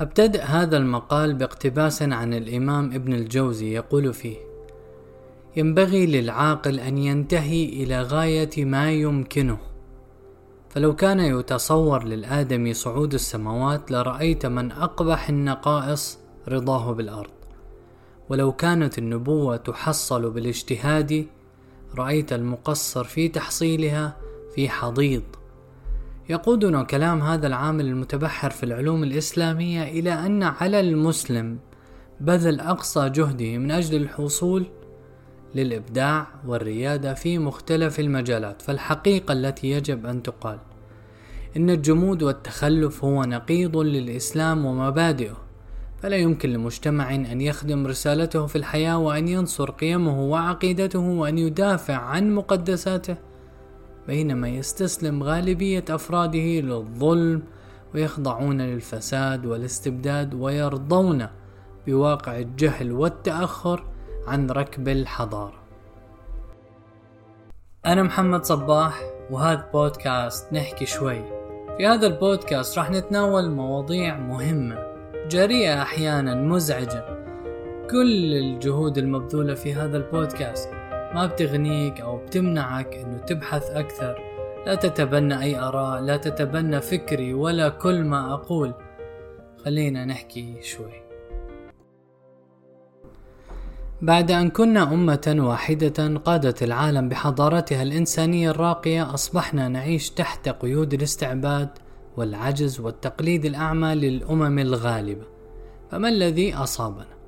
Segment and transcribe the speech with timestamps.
[0.00, 4.36] أبتدأ هذا المقال باقتباس عن الإمام ابن الجوزي يقول فيه:
[5.56, 9.58] ينبغي للعاقل أن ينتهي إلى غاية ما يمكنه،
[10.68, 17.30] فلو كان يتصور للآدم صعود السماوات لرأيت من أقبح النقائص رضاه بالأرض،
[18.28, 21.26] ولو كانت النبوة تحصل بالاجتهاد
[21.98, 24.16] رأيت المقصر في تحصيلها
[24.54, 25.22] في حضيض.
[26.30, 31.58] يقودنا كلام هذا العامل المتبحر في العلوم الإسلامية إلى أن على المسلم
[32.20, 34.66] بذل أقصى جهده من أجل الحصول
[35.54, 40.58] للإبداع والريادة في مختلف المجالات فالحقيقة التي يجب أن تقال
[41.56, 45.36] إن الجمود والتخلف هو نقيض للإسلام ومبادئه
[46.02, 52.34] فلا يمكن لمجتمع أن يخدم رسالته في الحياة وأن ينصر قيمه وعقيدته وأن يدافع عن
[52.34, 53.29] مقدساته
[54.10, 57.42] بينما يستسلم غالبية أفراده للظلم
[57.94, 61.26] ويخضعون للفساد والاستبداد ويرضون
[61.86, 63.84] بواقع الجهل والتأخر
[64.26, 65.62] عن ركب الحضارة.
[67.86, 71.22] أنا محمد صباح وهذا بودكاست نحكي شوي.
[71.76, 74.78] في هذا البودكاست راح نتناول مواضيع مهمة
[75.28, 77.04] جريئة أحيانا مزعجة.
[77.90, 80.79] كل الجهود المبذولة في هذا البودكاست
[81.14, 84.18] ما بتغنيك أو بتمنعك أنه تبحث أكثر.
[84.66, 88.74] لا تتبنى أي آراء لا تتبنى فكري ولا كل ما أقول.
[89.64, 91.02] خلينا نحكي شوي.
[94.02, 101.68] بعد أن كنا أمة واحدة قادت العالم بحضارتها الإنسانية الراقية أصبحنا نعيش تحت قيود الاستعباد
[102.16, 105.26] والعجز والتقليد الأعمى للأمم الغالبة.
[105.90, 107.19] فما الذي أصابنا؟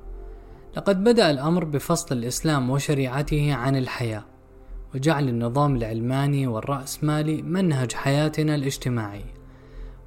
[0.76, 4.24] لقد بدأ الأمر بفصل الإسلام وشريعته عن الحياة
[4.94, 9.34] وجعل النظام العلماني والرأسمالي منهج حياتنا الاجتماعية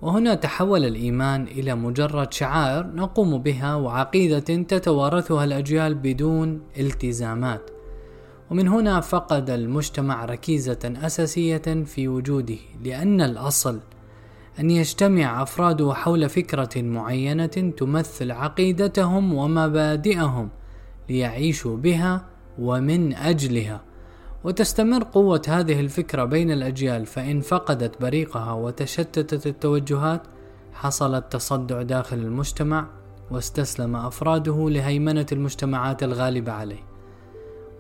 [0.02, 7.70] وهنا تحول الإيمان إلى مجرد شعائر نقوم بها وعقيدة تتوارثها الأجيال بدون التزامات.
[8.52, 13.80] ومن هنا فقد المجتمع ركيزة أساسية في وجوده لأن الأصل
[14.60, 20.50] أن يجتمع أفراده حول فكرة معينة تمثل عقيدتهم ومبادئهم.
[21.10, 22.26] ليعيشوا بها
[22.60, 23.82] ومن أجلها.
[24.44, 30.22] وتستمر قوة هذه الفكرة بين الأجيال فإن فقدت بريقها وتشتتت التوجهات
[30.74, 32.88] حصل التصدع داخل المجتمع
[33.32, 36.84] واستسلم أفراده لهيمنة المجتمعات الغالبة عليه.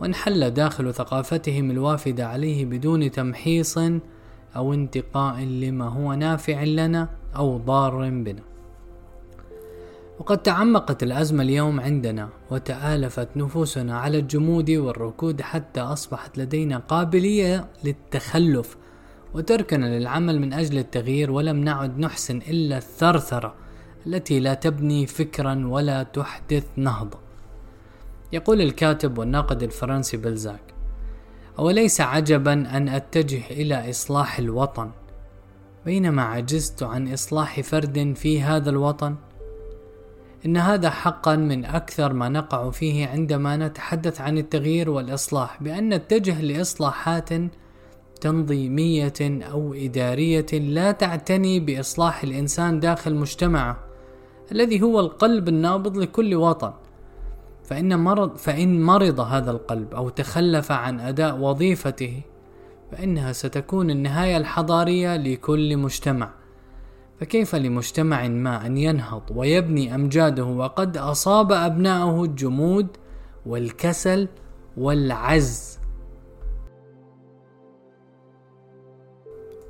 [0.02, 3.78] وانحل داخل ثقافتهم الوافدة عليه بدون تمحيص
[4.56, 8.55] أو انتقاء لما هو نافع لنا أو ضار بنا.
[10.20, 18.78] وقد تعمقت الأزمة اليوم عندنا وتآلفت نفوسنا على الجمود والركود حتى أصبحت لدينا قابلية للتخلف
[19.34, 23.56] وتركنا للعمل من أجل التغيير ولم نعد نحسن إلا الثرثرة
[24.08, 27.18] التي لا تبني فكرا ولا تحدث نهضة.
[28.34, 30.74] يقول الكاتب والناقد الفرنسي بلزاك
[31.60, 34.92] أوليس عجبا أن أتجه إلى إصلاح الوطن؟
[35.86, 39.16] بينما عجزت عن إصلاح فرد في هذا الوطن
[40.46, 46.42] إن هذا حقا من أكثر ما نقع فيه عندما نتحدث عن التغيير والإصلاح بأن نتجه
[46.42, 47.30] لإصلاحات
[48.22, 53.80] تنظيمية أو إدارية لا تعتني بإصلاح الإنسان داخل مجتمعه
[54.52, 56.74] الذي هو القلب النابض لكل وطن.
[57.64, 62.22] فإن مرض فإن مرض هذا القلب أو تخلف عن أداء وظيفته
[62.92, 66.45] فإنها ستكون النهاية الحضارية لكل مجتمع.
[67.20, 72.88] فكيف لمجتمع ما أن ينهض ويبني أمجاده وقد أصاب أبناءه الجمود
[73.46, 74.28] والكسل
[74.78, 75.80] والعز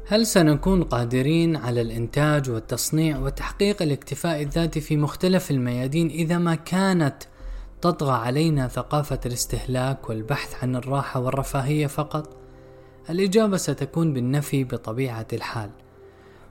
[0.08, 7.16] هل سنكون قادرين على الإنتاج والتصنيع وتحقيق الاكتفاء الذاتي في مختلف الميادين إذا ما كانت
[7.82, 12.38] تطغى علينا ثقافة الاستهلاك والبحث عن الراحة والرفاهية فقط؟
[13.10, 15.70] الإجابة ستكون بالنفي بطبيعة الحال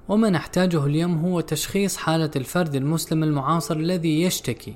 [0.09, 4.75] وما نحتاجه اليوم هو تشخيص حالة الفرد المسلم المعاصر الذي يشتكي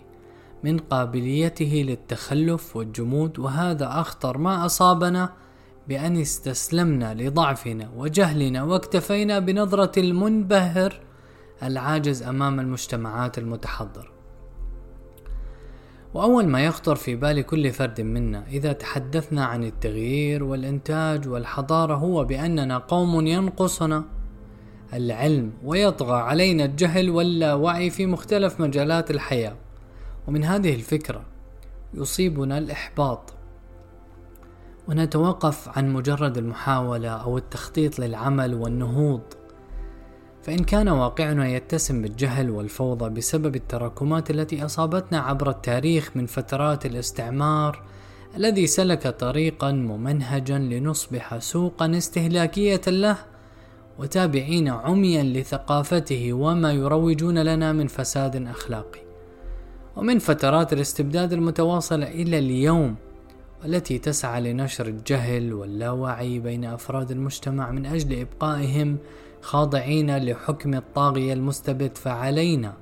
[0.65, 5.33] من قابليته للتخلف والجمود وهذا أخطر ما أصابنا
[5.89, 11.01] بأن استسلمنا لضعفنا وجهلنا واكتفينا بنظرة المنبهر
[11.63, 14.19] العاجز أمام المجتمعات المتحضرة
[16.15, 22.25] وأول ما يخطر في بال كل فرد منا إذا تحدثنا عن التغيير والإنتاج والحضارة هو
[22.25, 24.05] بأننا قوم ينقصنا
[24.95, 29.57] العلم ويطغى علينا الجهل واللاوعي في مختلف مجالات الحياة.
[30.29, 31.25] ومن هذه الفكرة
[31.95, 33.33] يصيبنا الإحباط.
[34.89, 39.23] ونتوقف عن مجرد المحاولة أو التخطيط للعمل والنهوض.
[40.43, 47.83] فإن كان واقعنا يتسم بالجهل والفوضى بسبب التراكمات التي أصابتنا عبر التاريخ من فترات الاستعمار
[48.37, 53.17] الذي سلك طريقا ممنهجا لنصبح سوقا استهلاكية له
[53.99, 59.01] وتابعين عميا لثقافته وما يروجون لنا من فساد أخلاقي.
[59.97, 62.97] ومن فترات الاستبداد المتواصلة إلى اليوم
[63.63, 68.99] والتي تسعى لنشر الجهل واللاوعي بين أفراد المجتمع من أجل إبقائهم
[69.43, 72.73] خاضعين لحكم الطاغية المستبد فعلينا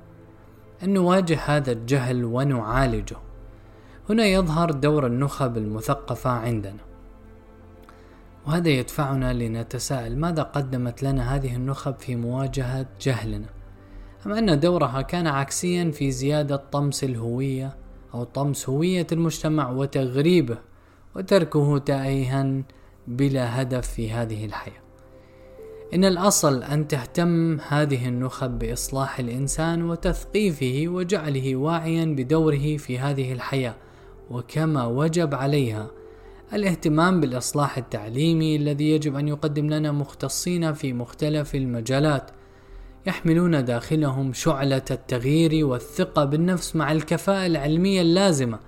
[0.83, 3.17] أن نواجه هذا الجهل ونعالجه.
[4.09, 6.86] هنا يظهر دور النخب المثقفة عندنا.
[8.47, 13.47] وهذا يدفعنا لنتساءل ماذا قدمت لنا هذه النخب في مواجهة جهلنا؟
[14.25, 17.77] أم أن دورها كان عكسيا في زيادة طمس الهوية
[18.13, 20.57] أو طمس هوية المجتمع وتغريبه
[21.15, 22.63] وتركه تائها
[23.07, 24.81] بلا هدف في هذه الحياة.
[25.93, 33.75] إن الأصل أن تهتم هذه النخب بإصلاح الإنسان وتثقيفه وجعله واعيا بدوره في هذه الحياة
[34.31, 35.87] وكما وجب عليها
[36.53, 42.31] الاهتمام بالإصلاح التعليمي الذي يجب أن يقدم لنا مختصين في مختلف المجالات
[43.07, 48.59] يحملون داخلهم شعلة التغيير والثقة بالنفس مع الكفاءة العلمية اللازمة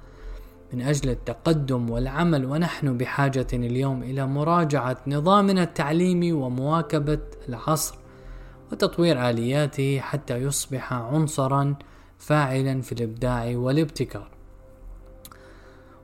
[0.74, 7.96] من أجل التقدم والعمل ونحن بحاجة اليوم إلى مراجعة نظامنا التعليمي ومواكبة العصر
[8.72, 11.76] وتطوير آلياته حتى يصبح عنصرا
[12.18, 14.39] فاعلا في الإبداع والابتكار.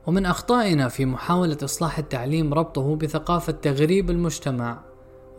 [0.06, 4.80] ومن أخطائنا في محاولة إصلاح التعليم ربطه بثقافة تغريب المجتمع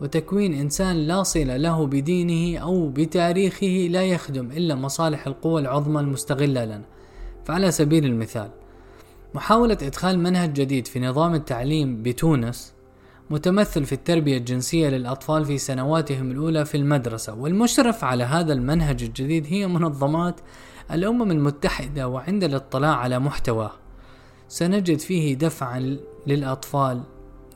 [0.00, 6.64] وتكوين إنسان لا صلة له بدينه أو بتاريخه لا يخدم إلا مصالح القوى العظمى المستغلة
[6.64, 6.82] لنا.
[7.44, 8.50] فعلى سبيل المثال
[9.34, 12.74] محاولة إدخال منهج جديد في نظام التعليم بتونس
[13.30, 19.46] متمثل في التربية الجنسية للأطفال في سنواتهم الأولى في المدرسة والمشرف على هذا المنهج الجديد
[19.46, 20.40] هي منظمات
[20.92, 23.72] الأمم المتحدة وعند الاطلاع على محتواه
[24.48, 27.02] سنجد فيه دفعا للأطفال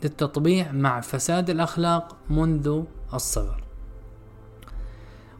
[0.05, 2.83] للتطبيع مع فساد الأخلاق منذ
[3.15, 3.63] الصغر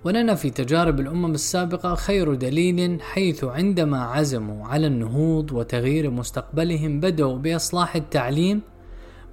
[0.05, 7.39] ولنا في تجارب الأمم السابقة خير دليل حيث عندما عزموا على النهوض وتغيير مستقبلهم بدأوا
[7.39, 8.61] بإصلاح التعليم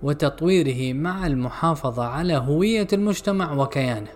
[0.04, 4.12] وتطويره مع المحافظة على هوية المجتمع وكيانه.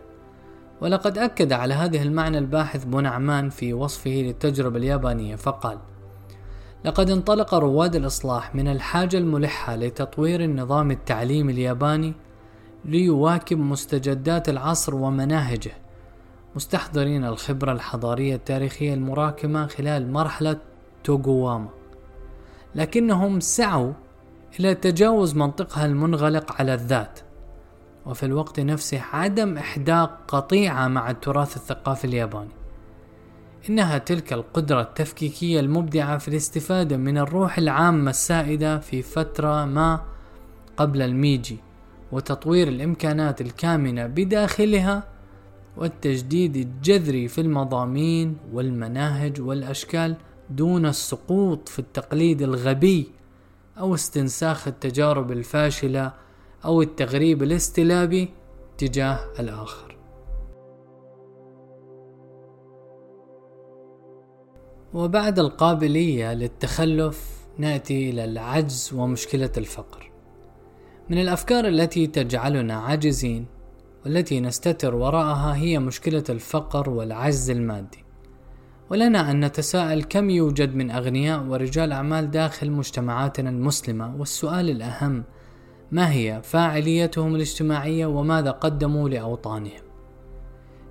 [0.81, 5.77] ولقد أكد على هذه المعنى الباحث بونعمان في وصفه للتجربة اليابانية فقال:
[6.85, 12.13] لقد انطلق رواد الإصلاح من الحاجة الملحة لتطوير النظام التعليمي الياباني
[12.85, 15.71] ليواكب مستجدات العصر ومناهجه
[16.55, 20.57] مستحضرين الخبرة الحضارية التاريخية المراكمة خلال مرحلة
[21.03, 21.69] توغواما.
[22.75, 23.93] لكنهم سعوا
[24.59, 27.19] إلى تجاوز منطقها المنغلق على الذات
[28.05, 32.62] وفي الوقت نفسه عدم إحداق قطيعة مع التراث الثقافي الياباني.
[33.69, 40.03] إنها تلك القدرة التفكيكية المبدعة في الاستفادة من الروح العامة السائدة في فترة ما
[40.77, 41.57] قبل الميجي
[42.11, 45.03] وتطوير الإمكانات الكامنة بداخلها
[45.77, 50.15] والتجديد الجذري في المضامين والمناهج والأشكال
[50.49, 53.11] دون السقوط في التقليد الغبي
[53.79, 56.13] أو استنساخ التجارب الفاشلة
[56.65, 58.29] أو التغريب الاستلابي
[58.77, 59.92] تجاه الآخر.
[64.93, 70.11] وبعد القابلية للتخلف نأتي إلى العجز ومشكلة الفقر.
[71.09, 73.45] من الأفكار التي تجعلنا عاجزين
[74.05, 78.03] والتي نستتر وراءها هي مشكلة الفقر والعجز المادي
[78.89, 85.23] ولنا أن نتساءل كم يوجد من أغنياء ورجال أعمال داخل مجتمعاتنا المسلمة والسؤال الأهم
[85.91, 89.81] ما هي فاعليتهم الاجتماعية وماذا قدموا لأوطانهم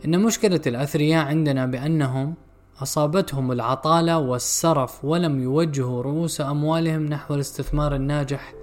[0.04, 2.34] إن مشكلة الأثرياء عندنا بأنهم
[2.80, 8.54] أصابتهم العطالة والسرف ولم يوجهوا رؤوس أموالهم نحو الاستثمار الناجح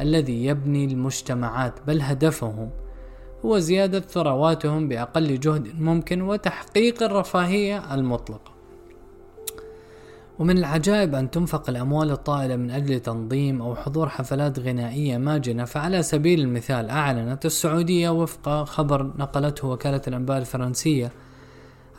[0.00, 2.70] الذي يبني المجتمعات بل هدفهم
[3.44, 8.50] هو زيادة ثرواتهم بأقل جهد ممكن وتحقيق الرفاهية المطلقة.
[10.38, 16.02] ومن العجائب أن تنفق الأموال الطائلة من أجل تنظيم أو حضور حفلات غنائية ماجنة فعلى
[16.02, 21.12] سبيل المثال أعلنت السعودية وفق خبر نقلته وكالة الأنباء الفرنسية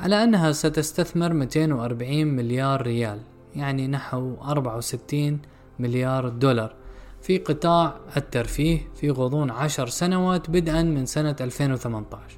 [0.02, 3.20] على أنها ستستثمر 240 مليار ريال
[3.56, 5.40] يعني نحو 64
[5.80, 6.76] مليار دولار.
[7.22, 12.38] في قطاع الترفيه في غضون عشر سنوات بدءا من سنة 2018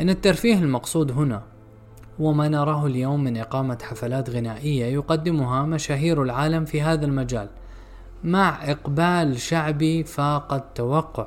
[0.00, 1.42] إن الترفيه المقصود هنا
[2.20, 7.48] هو ما نراه اليوم من إقامة حفلات غنائية يقدمها مشاهير العالم في هذا المجال
[8.24, 11.26] مع إقبال شعبي فاق التوقع.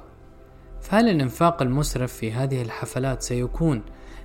[0.81, 3.81] فهل الإنفاق المسرف في هذه الحفلات سيكون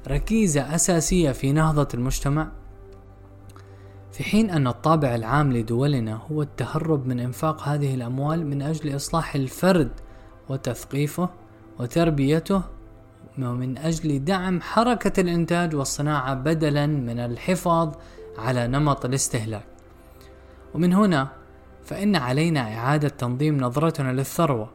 [0.09, 2.49] ركيزة أساسية في نهضة المجتمع.
[4.13, 9.35] في حين أن الطابع العام لدولنا هو التهرب من إنفاق هذه الأموال من أجل إصلاح
[9.35, 9.91] الفرد
[10.49, 11.29] وتثقيفه
[11.79, 12.63] وتربيته
[13.39, 17.95] ومن أجل دعم حركة الإنتاج والصناعة بدلا من الحفاظ
[18.39, 19.65] على نمط الاستهلاك.
[20.75, 21.29] ومن هنا
[21.85, 24.71] فإن علينا إعادة تنظيم نظرتنا للثروة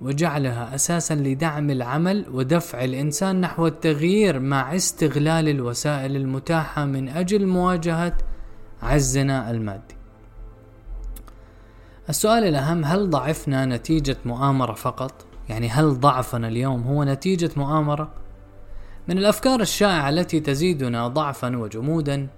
[0.00, 8.16] وجعلها أساسا لدعم العمل ودفع الإنسان نحو التغيير مع استغلال الوسائل المتاحة من أجل مواجهة
[8.82, 9.94] عزنا المادي.
[12.08, 18.10] السؤال الأهم هل ضعفنا نتيجة مؤامرة فقط؟ يعني هل ضعفنا اليوم هو نتيجة مؤامرة؟
[19.08, 22.28] من الأفكار الشائعة التي تزيدنا ضعفا وجمودا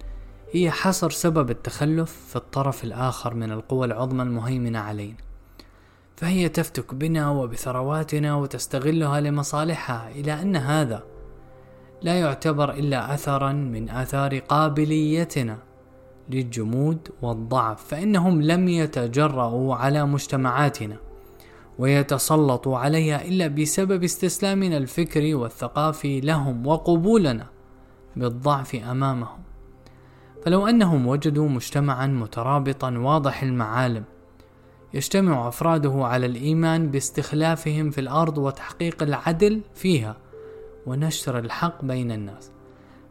[0.53, 5.17] هي حصر سبب التخلف في الطرف الآخر من القوى العظمى المهيمنة علينا
[6.17, 11.03] فهي تفتك بنا وبثرواتنا وتستغلها لمصالحها إلى أن هذا
[12.03, 15.59] لا يعتبر إلا أثرا من آثار قابليتنا
[16.31, 20.97] للجمود والضعف فإنهم لم يتجرؤوا على مجتمعاتنا
[21.79, 27.47] ويتسلطوا عليها إلا بسبب استسلامنا الفكري والثقافي لهم وقبولنا
[28.17, 29.43] بالضعف أمامهم.
[30.45, 34.05] فلو أنهم وجدوا مجتمعا مترابطا واضح المعالم
[34.95, 40.17] يجتمع أفراده على الإيمان باستخلافهم في الأرض وتحقيق العدل فيها
[40.87, 42.51] ونشر الحق بين الناس.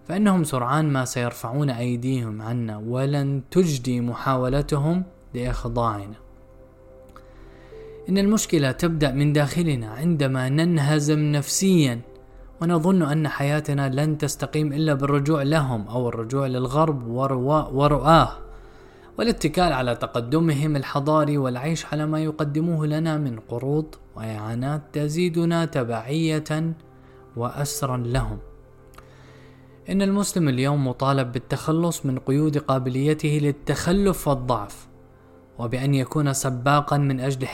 [0.07, 6.15] فإنهم سرعان ما سيرفعون أيديهم عنا ولن تجدي محاولتهم لإخضاعنا.
[8.09, 12.01] إن المشكلة تبدأ من داخلنا عندما ننهزم نفسيا
[12.61, 17.07] ونظن أن حياتنا لن تستقيم إلا بالرجوع لهم أو الرجوع للغرب
[17.73, 18.37] ورؤاه.
[19.17, 26.73] والاتكال على تقدمهم الحضاري والعيش على ما يقدموه لنا من قروض وإعانات تزيدنا تبعية
[27.35, 28.37] وأسرا لهم.
[29.89, 34.87] إن المسلم اليوم مطالب بالتخلص من قيود قابليته للتخلف والضعف
[35.59, 37.47] وبأن يكون سباقا من أجل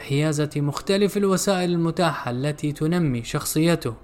[0.00, 3.94] حيازة مختلف الوسائل المتاحة التي تنمي شخصيته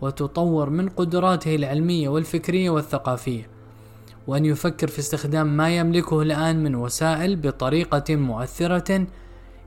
[0.00, 3.59] وتطور من قدراته العلمية والفكرية والثقافية.
[4.30, 9.06] وأن يفكر في استخدام ما يملكه الآن من وسائل بطريقة مؤثرة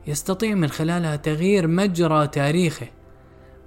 [0.07, 2.87] يستطيع من خلالها تغيير مجرى تاريخه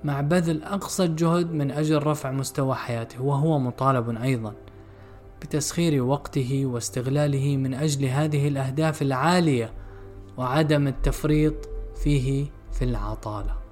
[0.05, 4.55] مع بذل أقصى الجهد من أجل رفع مستوى حياته وهو مطالب أيضا
[5.43, 9.73] بتسخير وقته واستغلاله من أجل هذه الأهداف العالية
[10.37, 11.55] وعدم التفريط
[12.05, 13.66] فيه في العطالة.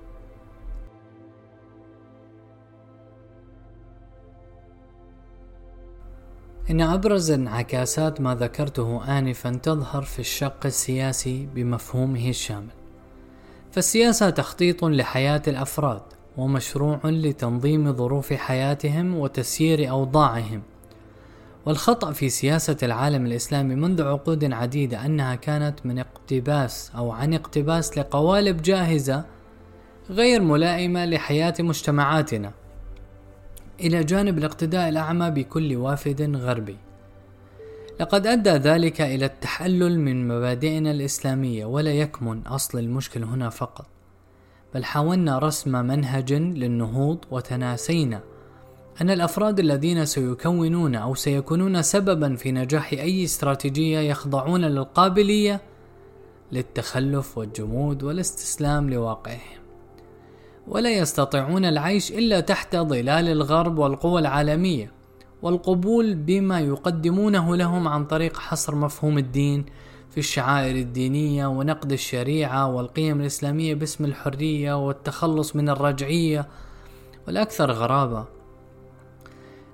[6.71, 12.69] إن أبرز انعكاسات ما ذكرته آنفا تظهر في الشق السياسي بمفهومه الشامل.
[13.73, 16.03] فالسياسة تخطيط لحياة الأفراد
[16.37, 20.63] ومشروع لتنظيم ظروف حياتهم وتسيير أوضاعهم.
[21.67, 27.99] والخطأ في سياسة العالم الإسلامي منذ عقود عديدة أنها كانت من اقتباس أو عن اقتباس
[27.99, 29.25] لقوالب جاهزة
[30.11, 32.53] غير ملائمة لحياة مجتمعاتنا.
[33.81, 36.77] إلى جانب الاقتداء الأعمى بكل وافد غربي.
[38.01, 43.87] لقد أدى ذلك إلى التحلل من مبادئنا الإسلامية ولا يكمن أصل المشكل هنا فقط،
[44.75, 48.21] بل حاولنا رسم منهج للنهوض وتناسينا
[49.01, 55.61] أن الأفراد الذين سيكونون أو سيكونون سببا في نجاح أي استراتيجية يخضعون للقابلية
[56.53, 59.64] للتخلف والجمود والاستسلام لواقعهم.
[60.69, 64.93] ولا يستطيعون العيش إلا تحت ظلال الغرب والقوى العالمية
[65.43, 69.65] والقبول بما يقدمونه لهم عن طريق حصر مفهوم الدين
[70.11, 76.49] في الشعائر الدينية ونقد الشريعة والقيم الإسلامية باسم الحرية والتخلص من الرجعية
[77.27, 78.25] والأكثر غرابة.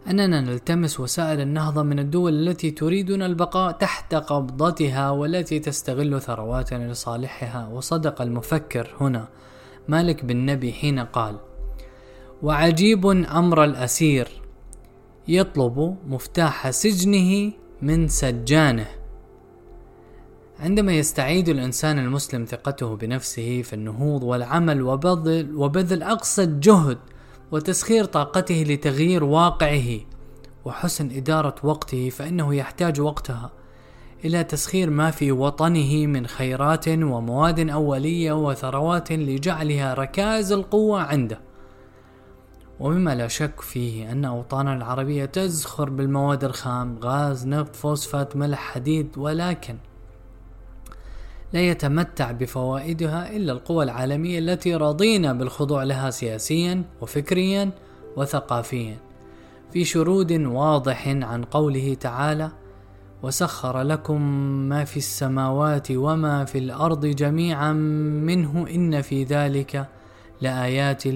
[0.06, 7.68] أننا نلتمس وسائل النهضة من الدول التي تريدنا البقاء تحت قبضتها والتي تستغل ثرواتنا لصالحها.
[7.68, 9.28] وصدق المفكر هنا
[9.90, 11.36] مالك بن نبي حين قال
[12.42, 14.28] وعجيب أمر الأسير
[15.28, 18.86] يطلب مفتاح سجنه من سجانه.
[20.60, 26.98] عندما يستعيد الإنسان المسلم ثقته بنفسه في النهوض والعمل وبذل, وبذل أقصى الجهد
[27.52, 30.00] وتسخير طاقته لتغيير واقعه
[30.64, 33.50] وحسن إدارة وقته فإنه يحتاج وقتها
[34.24, 41.40] إلى تسخير ما في وطنه من خيرات ومواد أولية وثروات لجعلها ركائز القوة عنده.
[42.80, 49.18] ومما لا شك فيه أن أوطاننا العربية تزخر بالمواد الخام غاز نفط فوسفات ملح حديد
[49.18, 49.76] ولكن
[51.52, 57.70] لا يتمتع بفوائدها إلا القوى العالمية التي رضينا بالخضوع لها سياسيا وفكريا
[58.16, 58.96] وثقافيا.
[59.72, 62.50] في شرود واضح عن قوله تعالى
[63.22, 64.22] وسخر لكم
[64.68, 67.72] ما في السماوات وما في الأرض جميعا
[68.22, 69.86] منه إن في ذلك
[70.40, 71.06] لآيات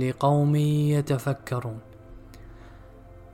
[0.00, 1.78] لقوم يتفكرون.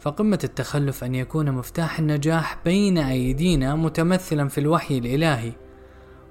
[0.00, 5.52] فقمة التخلف أن يكون مفتاح النجاح بين أيدينا متمثلا في الوحي الإلهي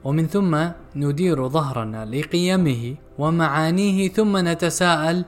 [0.04, 5.26] ومن ثم ندير ظهرنا لقيمه ومعانيه ثم نتساءل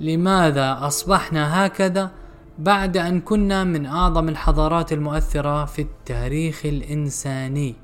[0.00, 2.10] لماذا أصبحنا هكذا
[2.58, 7.74] بعد أن كنا من أعظم الحضارات المؤثرة في التاريخ الإنساني.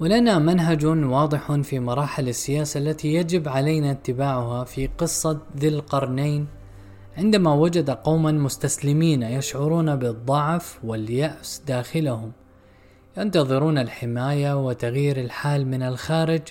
[0.00, 6.46] ولنا منهج واضح في مراحل السياسة التي يجب علينا اتباعها في قصة ذي القرنين
[7.16, 12.32] عندما وجد قوما مستسلمين يشعرون بالضعف واليأس داخلهم
[13.18, 16.42] ينتظرون الحماية وتغيير الحال من الخارج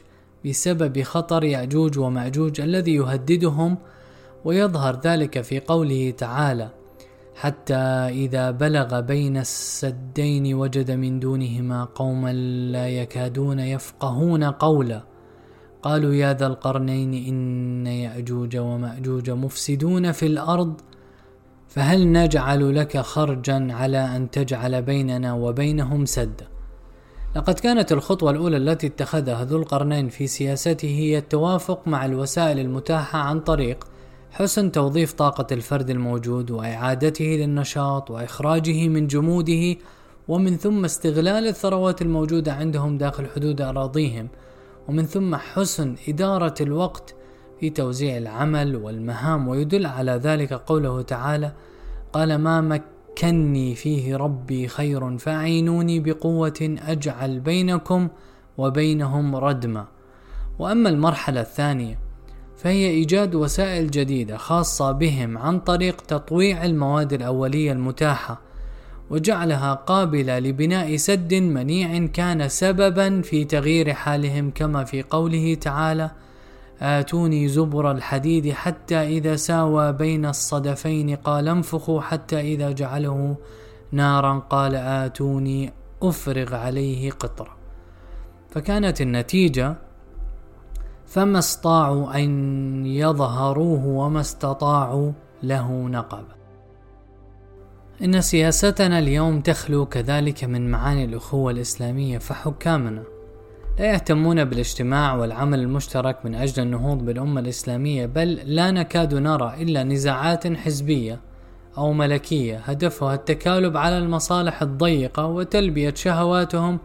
[0.46, 3.78] بسبب خطر يأجوج ومأجوج الذي يهددهم
[4.46, 6.70] ويظهر ذلك في قوله تعالى
[7.36, 7.76] حتى
[8.10, 12.34] إذا بلغ بين السدين وجد من دونهما قوما
[12.72, 15.12] لا يكادون يفقهون قولا.
[15.84, 20.82] قالوا يا ذا القرنين إن يأجوج ومأجوج مفسدون في الأرض
[21.68, 26.48] فهل نجعل لك خرجا على أن تجعل بيننا وبينهم سدا
[27.36, 33.20] لقد كانت الخطوة الأولى التي اتخذها ذو القرنين في سياسته هي التوافق مع الوسائل المتاحة
[33.20, 33.88] عن طريق
[34.32, 39.76] حسن توظيف طاقة الفرد الموجود وإعادته للنشاط وإخراجه من جموده
[40.28, 44.28] ومن ثم استغلال الثروات الموجودة عندهم داخل حدود أراضيهم
[44.88, 47.16] ومن ثم حسن إدارة الوقت
[47.60, 51.52] في توزيع العمل والمهام ويدل على ذلك قوله تعالى
[52.14, 58.08] قال ما مكني فيه ربي خير فأعينوني بقوة أجعل بينكم
[58.58, 59.88] وبينهم ردما
[60.60, 62.11] وأما المرحلة الثانية
[62.64, 68.42] فهي إيجاد وسائل جديدة خاصة بهم عن طريق تطويع المواد الأولية المتاحة
[69.10, 74.52] وجعلها قابلة لبناء سد منيع كان سببا في تغيير حالهم.
[74.56, 76.12] كما في قوله تعالى
[76.82, 83.38] آتوني زبر الحديد حتى إذا ساوى بين الصدفين قال انفخوا حتى إذا جعله
[83.92, 87.56] نارا قال آتوني أفرغ عليه قطرة
[88.50, 89.76] فكانت النتيجة
[91.12, 95.12] فما استطاعوا أن يظهروه وما استطاعوا
[95.44, 96.36] له نقبا
[98.04, 103.04] إن سياستنا اليوم تخلو كذلك من معاني الأخوة الإسلامية فحكامنا
[103.80, 109.84] لا يهتمون بالاجتماع والعمل المشترك من أجل النهوض بالأمة الإسلامية بل لا نكاد نرى إلا
[109.84, 111.20] نزاعات حزبية
[111.78, 116.80] أو ملكية هدفها التكالب على المصالح الضيقة وتلبية شهواتهم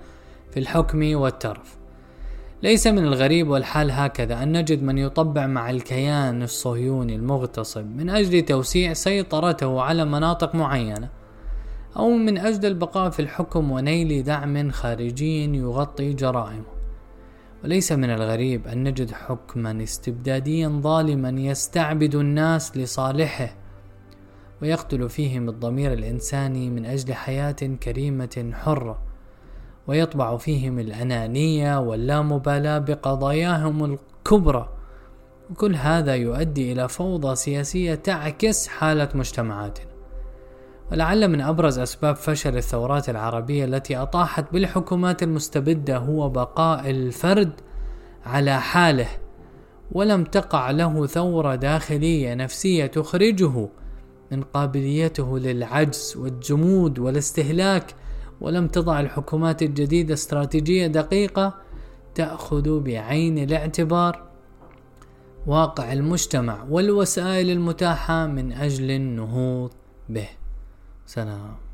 [0.51, 1.86] في الحكم والترف.
[2.63, 8.43] ليس من الغريب والحال هكذا أن نجد من يطبع مع الكيان الصهيوني المغتصب من أجل
[8.43, 11.09] توسيع سيطرته على مناطق معينة
[11.97, 16.77] أو من أجل البقاء في الحكم ونيل دعم خارجي يغطي جرائمه.
[17.65, 23.57] وليس من الغريب أن نجد حكما استبداديا ظالما يستعبد الناس لصالحه
[24.63, 29.06] ويقتل فيهم الضمير الإنساني من أجل حياة كريمة حرة.
[29.87, 34.77] ويطبع فيهم الأنانية واللامبالاة بقضاياهم الكبرى.
[35.51, 39.87] وكل هذا يؤدي إلى فوضى سياسية تعكس حالة مجتمعاتنا
[40.93, 47.61] ولعل من أبرز أسباب فشل الثورات العربية التي أطاحت بالحكومات المستبدة هو بقاء الفرد
[48.27, 49.09] على حاله
[49.93, 53.69] ولم تقع له ثورة داخلية نفسية تخرجه
[54.31, 57.95] من قابليته للعجز والجمود والاستهلاك
[58.41, 61.55] ولم تضع الحكومات الجديدة استراتيجية دقيقة
[62.15, 64.27] تأخذ بعين الاعتبار
[65.47, 69.71] واقع المجتمع والوسائل المتاحة من أجل النهوض
[70.09, 70.29] به.
[71.07, 71.66] سلام.